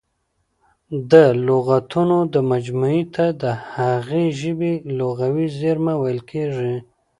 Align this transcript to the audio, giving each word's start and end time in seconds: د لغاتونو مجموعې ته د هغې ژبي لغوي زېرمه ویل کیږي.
د 1.11 1.13
لغاتونو 1.47 2.17
مجموعې 2.51 3.03
ته 3.15 3.25
د 3.41 3.43
هغې 3.75 4.25
ژبي 4.39 4.73
لغوي 4.99 5.47
زېرمه 5.59 5.93
ویل 6.01 6.21
کیږي. 6.31 6.75